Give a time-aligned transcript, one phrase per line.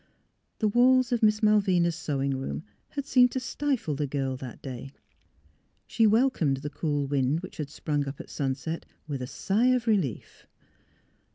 [0.57, 4.93] The walls of Miss Malvina's sewing room had seemed to stifle the girl that day;
[5.85, 9.65] she welcomed the cool wind which had sprung up at sunset with a sigh MILLY
[9.67, 9.87] 359 of
[10.25, 10.47] relief.